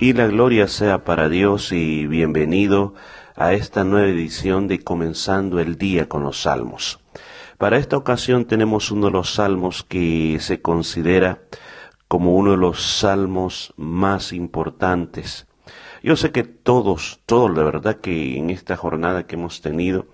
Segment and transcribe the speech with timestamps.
[0.00, 2.94] Y la gloria sea para Dios y bienvenido
[3.34, 7.00] a esta nueva edición de Comenzando el Día con los Salmos.
[7.58, 11.40] Para esta ocasión tenemos uno de los salmos que se considera
[12.06, 15.48] como uno de los salmos más importantes.
[16.00, 20.06] Yo sé que todos, todos, la verdad que en esta jornada que hemos tenido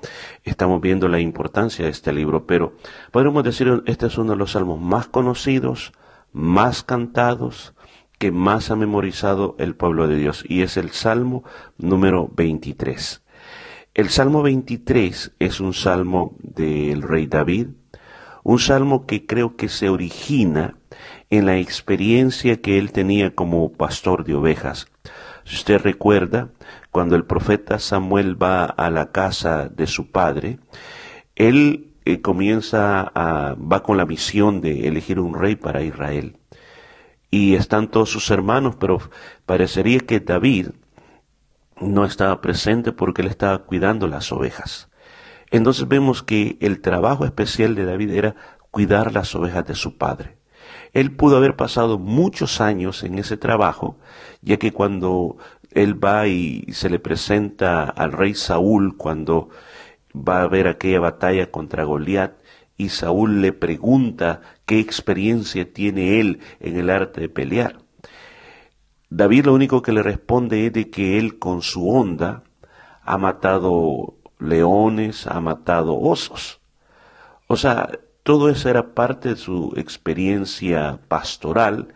[0.45, 2.73] estamos viendo la importancia de este libro, pero
[3.11, 5.93] podemos decir este es uno de los salmos más conocidos,
[6.33, 7.75] más cantados,
[8.19, 11.45] que más ha memorizado el pueblo de Dios y es el Salmo
[11.79, 13.23] número 23.
[13.95, 17.69] El Salmo 23 es un salmo del rey David,
[18.43, 20.77] un salmo que creo que se origina
[21.31, 24.87] en la experiencia que él tenía como pastor de ovejas.
[25.45, 26.51] Si usted recuerda,
[26.91, 30.59] cuando el profeta Samuel va a la casa de su padre,
[31.37, 36.37] él eh, comienza a, va con la misión de elegir un rey para Israel
[37.35, 39.01] y están todos sus hermanos, pero
[39.45, 40.69] parecería que David
[41.81, 44.89] no estaba presente porque él estaba cuidando las ovejas.
[45.51, 48.37] Entonces vemos que el trabajo especial de David era
[48.71, 50.39] cuidar las ovejas de su padre.
[50.93, 53.99] Él pudo haber pasado muchos años en ese trabajo,
[54.41, 55.37] ya que cuando
[55.73, 59.49] él va y se le presenta al rey Saúl, cuando
[60.17, 62.44] va a ver aquella batalla contra Goliat,
[62.77, 67.79] y Saúl le pregunta qué experiencia tiene él en el arte de pelear.
[69.11, 72.43] David lo único que le responde es de que él con su onda
[73.03, 76.61] ha matado leones, ha matado osos.
[77.47, 77.91] O sea,
[78.23, 81.95] todo eso era parte de su experiencia pastoral,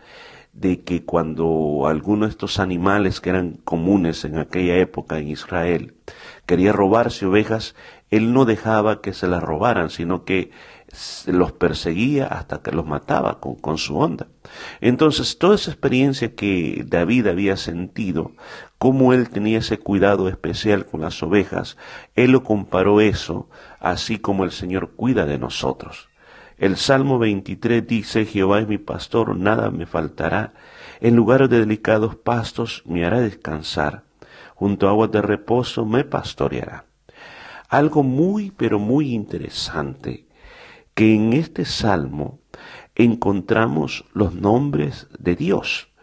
[0.53, 5.95] de que cuando alguno de estos animales que eran comunes en aquella época en Israel
[6.49, 7.75] quería robarse ovejas,
[8.09, 10.49] él no dejaba que se las robaran, sino que
[11.27, 14.25] los perseguía hasta que los mataba con, su onda.
[14.81, 18.31] Entonces, toda esa experiencia que David había sentido,
[18.79, 21.77] cómo él tenía ese cuidado especial con las ovejas,
[22.15, 23.47] él lo comparó eso,
[23.79, 26.09] así como el Señor cuida de nosotros.
[26.57, 30.53] El Salmo 23 dice, Jehová es mi pastor, nada me faltará,
[30.99, 34.08] en lugares de delicados pastos me hará descansar,
[34.59, 36.83] junto a aguas de reposo me pastoreará.
[37.69, 40.27] Algo muy, pero muy interesante,
[40.93, 42.41] que en este salmo
[42.93, 45.93] encontramos los nombres de Dios.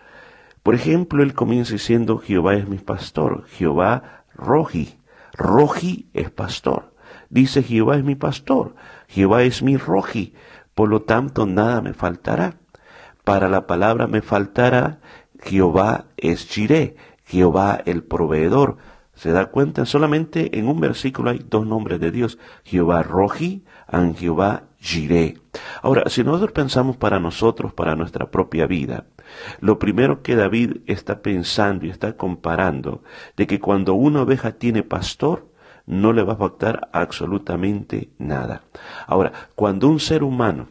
[0.62, 4.96] Por ejemplo, él comienza diciendo, Jehová es mi pastor, Jehová Roji,
[5.34, 6.94] Roji es pastor.
[7.28, 8.74] Dice, Jehová es mi pastor,
[9.06, 10.32] Jehová es mi Roji,
[10.74, 12.54] por lo tanto nada me faltará.
[13.22, 15.00] Para la palabra me faltará,
[15.42, 18.76] Jehová es Jireh, Jehová el proveedor,
[19.14, 24.14] se da cuenta, solamente en un versículo hay dos nombres de Dios, Jehová Roji y
[24.14, 25.40] Jehová Jireh.
[25.82, 29.06] Ahora, si nosotros pensamos para nosotros, para nuestra propia vida,
[29.60, 33.02] lo primero que David está pensando y está comparando,
[33.36, 35.48] de que cuando una oveja tiene pastor,
[35.86, 38.62] no le va a faltar absolutamente nada.
[39.06, 40.68] Ahora, cuando un ser humano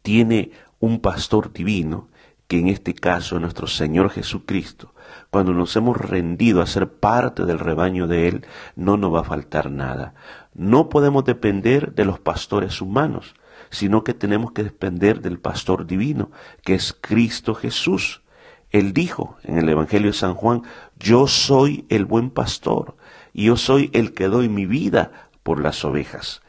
[0.00, 2.08] tiene un pastor divino,
[2.48, 4.91] que en este caso es nuestro Señor Jesucristo,
[5.30, 8.46] cuando nos hemos rendido a ser parte del rebaño de Él,
[8.76, 10.14] no nos va a faltar nada.
[10.54, 13.34] No podemos depender de los pastores humanos,
[13.70, 16.30] sino que tenemos que depender del pastor divino,
[16.62, 18.22] que es Cristo Jesús.
[18.70, 20.62] Él dijo en el Evangelio de San Juan,
[20.98, 22.96] yo soy el buen pastor,
[23.32, 26.42] y yo soy el que doy mi vida por las ovejas.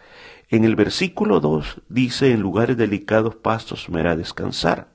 [0.50, 4.93] En el versículo 2 dice, en lugares delicados pastos me hará descansar.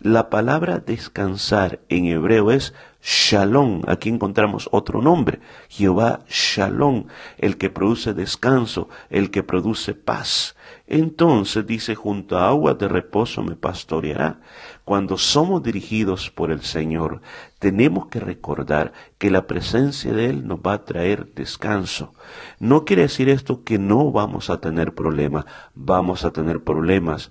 [0.00, 3.82] La palabra descansar en hebreo es Shalom.
[3.86, 5.40] Aquí encontramos otro nombre.
[5.68, 7.06] Jehová Shalom,
[7.38, 10.54] el que produce descanso, el que produce paz.
[10.86, 14.40] Entonces dice, junto a aguas de reposo me pastoreará.
[14.84, 17.20] Cuando somos dirigidos por el Señor,
[17.58, 22.12] tenemos que recordar que la presencia de Él nos va a traer descanso.
[22.58, 25.44] No quiere decir esto que no vamos a tener problemas,
[25.74, 27.30] vamos a tener problemas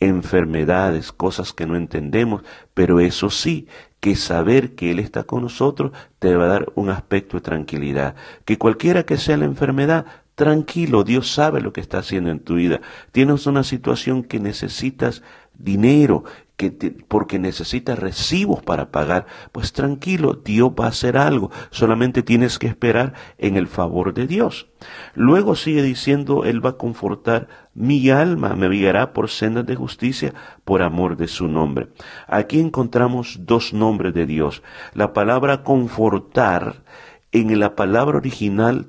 [0.00, 2.42] enfermedades, cosas que no entendemos,
[2.74, 3.66] pero eso sí,
[4.00, 8.14] que saber que Él está con nosotros te va a dar un aspecto de tranquilidad.
[8.44, 12.56] Que cualquiera que sea la enfermedad, tranquilo, Dios sabe lo que está haciendo en tu
[12.56, 12.80] vida.
[13.10, 15.22] Tienes una situación que necesitas
[15.58, 16.24] dinero,
[16.56, 16.70] que
[17.06, 22.66] porque necesitas recibos para pagar, pues tranquilo, Dios va a hacer algo, solamente tienes que
[22.66, 24.68] esperar en el favor de Dios.
[25.14, 30.32] Luego sigue diciendo, Él va a confortar mi alma, me guiará por sendas de justicia
[30.64, 31.88] por amor de su nombre.
[32.26, 34.62] Aquí encontramos dos nombres de Dios.
[34.94, 36.84] La palabra confortar
[37.32, 38.88] en la palabra original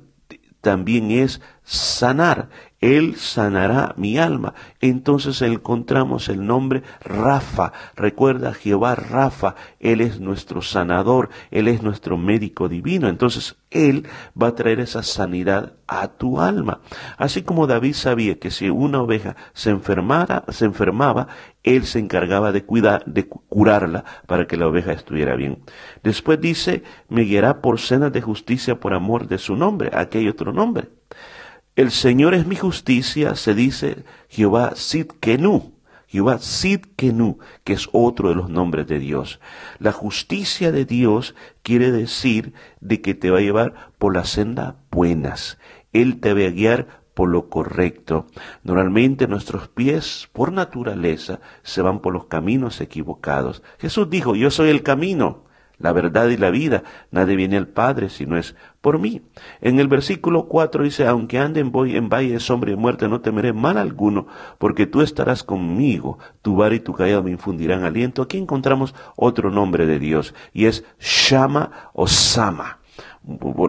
[0.62, 2.48] también es sanar.
[2.80, 4.54] Él sanará mi alma.
[4.80, 7.72] Entonces encontramos el nombre Rafa.
[7.96, 9.56] Recuerda Jehová Rafa.
[9.80, 11.28] Él es nuestro sanador.
[11.50, 13.08] Él es nuestro médico divino.
[13.08, 14.06] Entonces Él
[14.40, 16.80] va a traer esa sanidad a tu alma.
[17.16, 21.26] Así como David sabía que si una oveja se enfermara, se enfermaba,
[21.64, 25.64] Él se encargaba de cuidar, de curarla para que la oveja estuviera bien.
[26.04, 29.90] Después dice, me guiará por cenas de justicia por amor de su nombre.
[29.92, 30.88] Aquí hay otro nombre.
[31.78, 35.74] El Señor es mi justicia, se dice Jehová Sidkenu.
[36.08, 39.38] Jehová Sidkenu, que es otro de los nombres de Dios.
[39.78, 44.74] La justicia de Dios quiere decir de que te va a llevar por las sendas
[44.90, 45.58] buenas.
[45.92, 48.26] Él te va a guiar por lo correcto.
[48.64, 53.62] Normalmente nuestros pies, por naturaleza, se van por los caminos equivocados.
[53.78, 55.44] Jesús dijo, yo soy el camino
[55.78, 56.82] la verdad y la vida.
[57.10, 59.22] Nadie viene al Padre si no es por mí.
[59.60, 63.20] En el versículo 4 dice, aunque ande en, en valle de sombra y muerte, no
[63.20, 64.26] temeré mal alguno,
[64.58, 68.22] porque tú estarás conmigo, tu bar y tu callado me infundirán aliento.
[68.22, 72.78] Aquí encontramos otro nombre de Dios, y es Shama o Sama.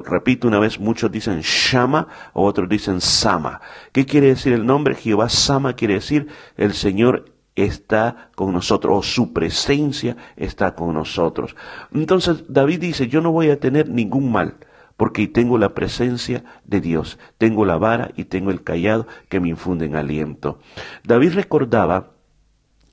[0.05, 3.62] Repito una vez, muchos dicen Shama, otros dicen Sama.
[3.91, 4.95] ¿Qué quiere decir el nombre?
[4.95, 7.25] Jehová Sama quiere decir el Señor
[7.63, 11.56] está con nosotros, o su presencia está con nosotros.
[11.94, 14.57] Entonces David dice, yo no voy a tener ningún mal,
[14.97, 19.50] porque tengo la presencia de Dios, tengo la vara y tengo el callado que me
[19.50, 20.59] infunden aliento.
[21.03, 22.11] David recordaba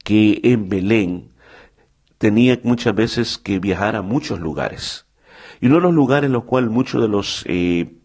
[0.05, 1.33] que en Belén
[2.19, 5.07] tenía muchas veces que viajar a muchos lugares.
[5.61, 7.97] Y uno de los lugares en los cuales muchos de los eh,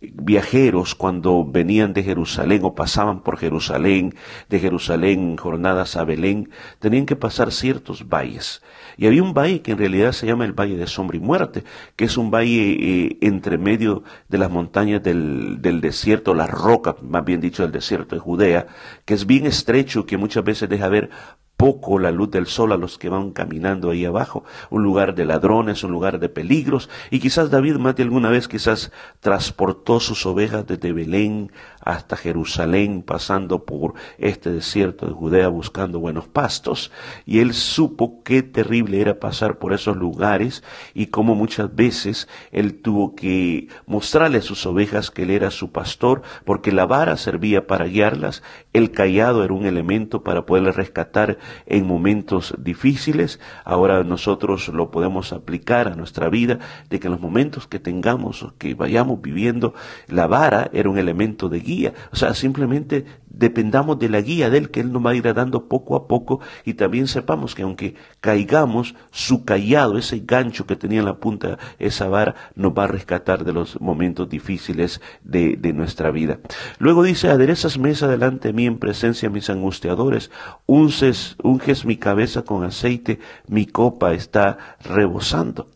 [0.00, 4.14] viajeros cuando venían de Jerusalén o pasaban por Jerusalén,
[4.48, 8.62] de Jerusalén jornadas a Belén, tenían que pasar ciertos valles.
[8.96, 11.64] Y había un valle que en realidad se llama el Valle de Sombra y Muerte,
[11.96, 16.96] que es un valle eh, entre medio de las montañas del, del desierto, la roca,
[17.02, 18.66] más bien dicho, del desierto de Judea,
[19.04, 21.10] que es bien estrecho, que muchas veces deja ver
[21.58, 25.24] poco la luz del sol a los que van caminando ahí abajo, un lugar de
[25.24, 30.24] ladrones, un lugar de peligros, y quizás David más de alguna vez quizás transportó sus
[30.24, 31.50] ovejas desde Belén
[31.80, 36.92] hasta Jerusalén, pasando por este desierto de Judea buscando buenos pastos,
[37.26, 40.62] y él supo qué terrible era pasar por esos lugares
[40.94, 45.72] y cómo muchas veces él tuvo que mostrarle a sus ovejas que él era su
[45.72, 51.38] pastor, porque la vara servía para guiarlas, el callado era un elemento para poderle rescatar
[51.66, 56.58] en momentos difíciles, ahora nosotros lo podemos aplicar a nuestra vida,
[56.90, 59.74] de que en los momentos que tengamos o que vayamos viviendo,
[60.08, 63.04] la vara era un elemento de guía, o sea, simplemente
[63.38, 66.08] dependamos de la guía de Él, que Él nos va a ir dando poco a
[66.08, 71.18] poco y también sepamos que aunque caigamos, su callado, ese gancho que tenía en la
[71.18, 76.38] punta, esa vara, nos va a rescatar de los momentos difíciles de, nuestra vida.
[76.78, 80.30] Luego dice, aderezas mesa delante de mí en presencia de mis angustiadores,
[80.66, 85.68] unces, unges mi cabeza con aceite, mi copa está rebosando.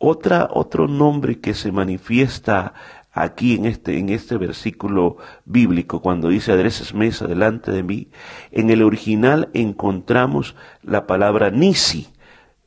[0.00, 2.74] Otra, otro nombre que se manifiesta
[3.14, 8.08] aquí en este, en este versículo bíblico, cuando dice adereces mesa delante de mí,
[8.50, 12.08] en el original encontramos la palabra Nisi.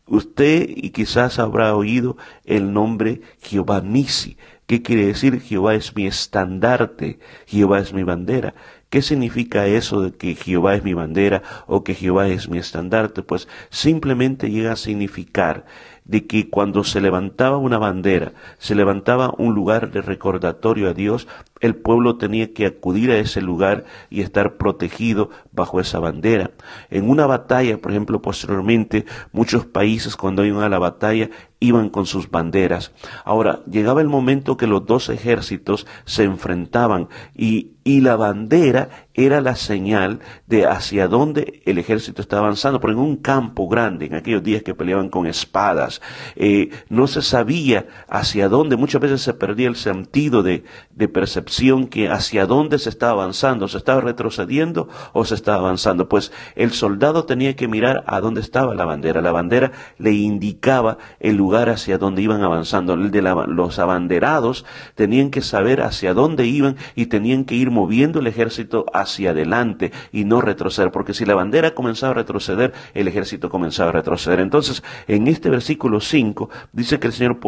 [0.08, 2.16] Usted y quizás habrá oído
[2.46, 4.38] el nombre Jehová Nisi.
[4.66, 5.42] ¿Qué quiere decir?
[5.42, 8.54] Jehová es mi estandarte, Jehová es mi bandera.
[8.90, 13.22] ¿Qué significa eso de que Jehová es mi bandera o que Jehová es mi estandarte?
[13.22, 15.66] Pues simplemente llega a significar
[16.08, 21.28] de que cuando se levantaba una bandera, se levantaba un lugar de recordatorio a Dios,
[21.60, 26.52] el pueblo tenía que acudir a ese lugar y estar protegido bajo esa bandera.
[26.90, 32.06] En una batalla, por ejemplo, posteriormente, muchos países cuando iban a la batalla iban con
[32.06, 32.92] sus banderas.
[33.26, 39.42] Ahora, llegaba el momento que los dos ejércitos se enfrentaban y, y la bandera era
[39.42, 44.14] la señal de hacia dónde el ejército estaba avanzando, pero en un campo grande, en
[44.14, 46.00] aquellos días que peleaban con espadas,
[46.36, 51.47] eh, no se sabía hacia dónde, muchas veces se perdía el sentido de, de percepción
[51.90, 56.72] que hacia dónde se estaba avanzando, se estaba retrocediendo o se estaba avanzando, pues el
[56.72, 61.70] soldado tenía que mirar a dónde estaba la bandera, la bandera le indicaba el lugar
[61.70, 67.08] hacia donde iban avanzando, el de los abanderados tenían que saber hacia dónde iban y
[67.08, 71.74] tenían que ir moviendo el ejército hacia adelante y no retroceder, porque si la bandera
[71.74, 74.40] comenzaba a retroceder, el ejército comenzaba a retroceder.
[74.40, 77.40] Entonces, en este versículo 5 dice que el Señor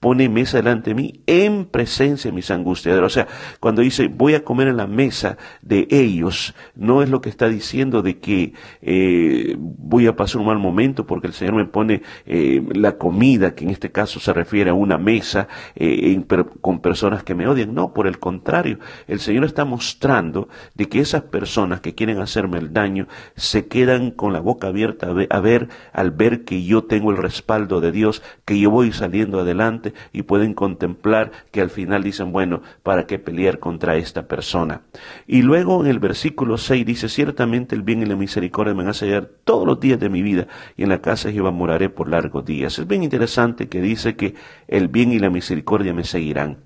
[0.00, 2.98] pone mesa delante de mí en presencia de mis angustias.
[2.98, 3.26] O sea,
[3.60, 7.48] cuando dice voy a comer en la mesa de ellos, no es lo que está
[7.48, 12.02] diciendo de que eh, voy a pasar un mal momento porque el Señor me pone
[12.26, 16.20] eh, la comida que en este caso se refiere a una mesa eh,
[16.60, 17.74] con personas que me odian.
[17.74, 22.58] No, por el contrario, el Señor está mostrando de que esas personas que quieren hacerme
[22.58, 23.06] el daño
[23.36, 27.80] se quedan con la boca abierta a ver, al ver que yo tengo el respaldo
[27.80, 32.62] de Dios, que yo voy saliendo adelante y pueden contemplar que al final dicen, bueno,
[32.82, 33.18] ¿para qué
[33.58, 34.82] contra esta persona?
[35.26, 38.90] Y luego en el versículo 6 dice, ciertamente el bien y la misericordia me van
[38.90, 40.46] a sellar todos los días de mi vida
[40.76, 42.78] y en la casa de Jehová moraré por largos días.
[42.78, 44.34] Es bien interesante que dice que
[44.68, 46.58] el bien y la misericordia me seguirán.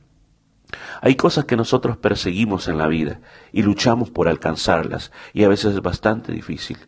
[1.00, 3.20] Hay cosas que nosotros perseguimos en la vida
[3.52, 6.78] y luchamos por alcanzarlas y a veces es bastante difícil.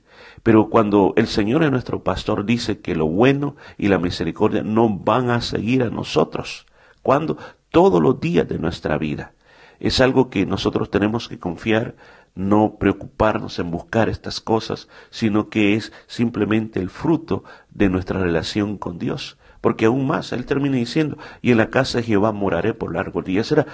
[0.43, 4.89] Pero cuando el Señor es nuestro pastor dice que lo bueno y la misericordia no
[4.89, 6.67] van a seguir a nosotros,
[7.03, 7.39] cuando
[7.71, 9.35] todos los días de nuestra vida.
[9.81, 11.95] Es algo que nosotros tenemos que confiar,
[12.35, 18.77] no preocuparnos en buscar estas cosas, sino que es simplemente el fruto de nuestra relación
[18.77, 19.39] con Dios.
[19.61, 23.25] Porque aún más, Él termina diciendo, y en la casa de Jehová moraré por largos
[23.25, 23.51] días.
[23.51, 23.67] Era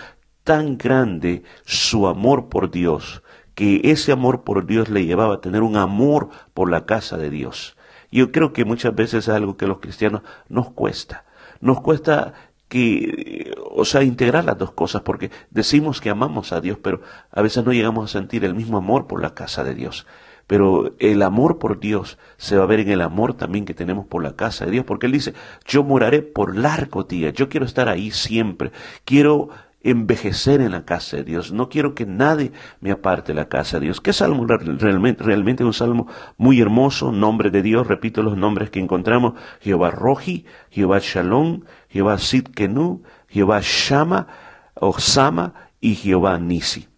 [0.45, 3.23] tan grande su amor por Dios,
[3.55, 7.31] que ese amor por Dios le llevaba a tener un amor por la casa de
[7.31, 7.77] Dios.
[8.11, 11.25] Yo creo que muchas veces es algo que los cristianos nos cuesta.
[11.61, 12.35] Nos cuesta
[12.69, 17.43] que, o sea, integrar las dos cosas, porque decimos que amamos a Dios, pero a
[17.43, 20.07] veces no llegamos a sentir el mismo amor por la casa de Dios.
[20.47, 24.07] Pero el amor por Dios se va a ver en el amor también que tenemos
[24.07, 25.35] por la casa de Dios, porque Él dice,
[25.67, 28.71] yo moraré por largo día, yo quiero estar ahí siempre,
[29.05, 29.49] quiero
[29.85, 31.53] envejecer en la casa de Dios.
[31.53, 34.01] No quiero que nadie me aparte de la casa de Dios.
[34.01, 35.23] ¿Qué salmo realmente?
[35.23, 40.47] Realmente un salmo muy hermoso, nombre de Dios, repito los nombres que encontramos, Jehová Roji,
[40.71, 44.27] Jehová Shalom, Jehová Sidkenu, Jehová Shama,
[44.75, 46.89] Osama y Jehová Nisi.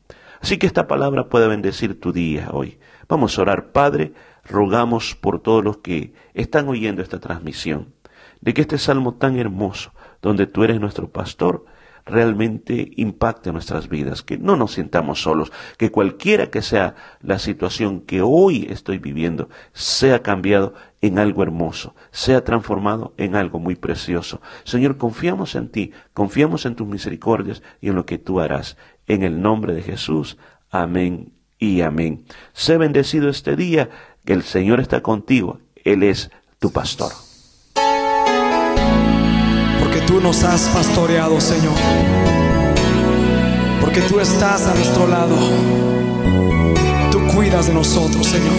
[0.41, 2.79] Así que esta palabra puede bendecir tu día hoy.
[3.09, 4.13] Vamos a orar, Padre,
[4.45, 7.95] rogamos por todos los que están oyendo esta transmisión,
[8.41, 11.65] de que este salmo tan hermoso, donde tú eres nuestro pastor,
[12.07, 18.01] realmente impacte nuestras vidas, que no nos sintamos solos, que cualquiera que sea la situación
[18.01, 24.41] que hoy estoy viviendo, sea cambiado en algo hermoso, sea transformado en algo muy precioso.
[24.65, 28.77] Señor, confiamos en ti, confiamos en tus misericordias y en lo que tú harás.
[29.09, 30.39] En el nombre de Jesús.
[30.71, 32.25] Amén y amén.
[32.53, 33.91] Sé bendecido este día,
[34.25, 37.26] que el Señor está contigo, Él es tu pastor
[40.07, 41.75] tú nos has pastoreado, Señor.
[43.81, 45.37] Porque tú estás a nuestro lado.
[47.11, 48.53] Tú cuidas de nosotros, Señor.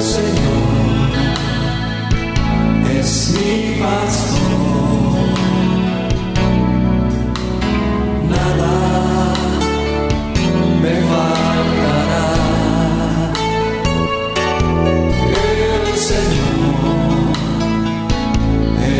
[0.00, 0.58] Señor
[2.98, 4.37] es mi pastor.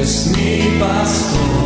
[0.08, 1.57] Es mi